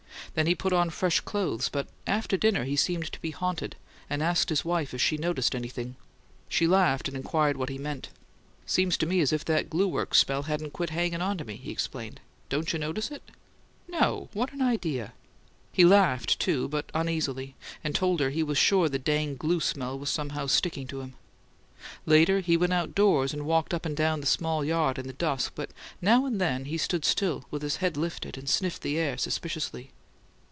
[0.33, 3.75] Then he put on fresh clothes; but after dinner he seemed to be haunted,
[4.09, 5.97] and asked his wife if she "noticed anything."
[6.47, 8.07] She laughed and inquired what he meant.
[8.65, 11.69] "Seems to me as if that glue works smell hadn't quit hanging to me," he
[11.69, 12.21] explained.
[12.47, 13.23] "Don't you notice it?"
[13.89, 14.29] "No!
[14.31, 15.11] What an idea!"
[15.73, 19.99] He laughed, too, but uneasily; and told her he was sure "the dang glue smell"
[19.99, 21.13] was somehow sticking to him.
[22.05, 25.51] Later, he went outdoors and walked up and down the small yard in the dusk;
[25.55, 25.71] but
[26.01, 29.91] now and then he stood still, with his head lifted, and sniffed the air suspiciously.